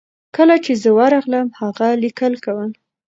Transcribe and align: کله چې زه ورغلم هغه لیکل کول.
کله 0.35 0.55
چې 0.65 0.71
زه 0.81 0.89
ورغلم 0.99 1.47
هغه 1.59 1.87
لیکل 2.03 2.33
کول. 2.45 2.69